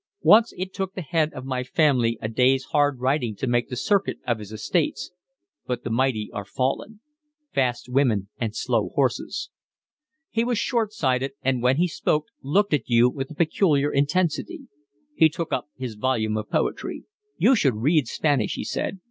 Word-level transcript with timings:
Once 0.23 0.51
it 0.57 0.73
took 0.73 0.95
the 0.95 1.03
head 1.03 1.31
of 1.33 1.45
my 1.45 1.61
family 1.63 2.17
a 2.23 2.27
day's 2.27 2.63
hard 2.71 2.99
riding 2.99 3.35
to 3.35 3.45
make 3.45 3.69
the 3.69 3.75
circuit 3.75 4.17
of 4.25 4.39
his 4.39 4.51
estates, 4.51 5.11
but 5.67 5.83
the 5.83 5.91
mighty 5.91 6.27
are 6.33 6.43
fallen. 6.43 7.01
Fast 7.53 7.87
women 7.87 8.27
and 8.39 8.55
slow 8.55 8.89
horses." 8.95 9.51
He 10.31 10.43
was 10.43 10.57
short 10.57 10.91
sighted 10.91 11.33
and 11.43 11.61
when 11.61 11.77
he 11.77 11.87
spoke 11.87 12.25
looked 12.41 12.73
at 12.73 12.89
you 12.89 13.11
with 13.11 13.29
a 13.29 13.35
peculiar 13.35 13.93
intensity. 13.93 14.61
He 15.13 15.29
took 15.29 15.53
up 15.53 15.67
his 15.77 15.93
volume 15.93 16.35
of 16.35 16.49
poetry. 16.49 17.03
"You 17.37 17.55
should 17.55 17.75
read 17.75 18.07
Spanish," 18.07 18.55
he 18.55 18.63
said. 18.63 18.97